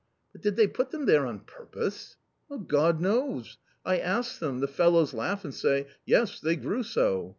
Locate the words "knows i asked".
3.01-4.39